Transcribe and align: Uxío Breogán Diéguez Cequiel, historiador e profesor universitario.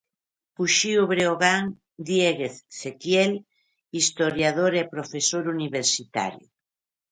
Uxío 0.63 1.01
Breogán 1.11 1.63
Diéguez 2.09 2.55
Cequiel, 2.79 3.33
historiador 3.99 4.71
e 4.81 4.91
profesor 4.95 5.43
universitario. 5.57 6.47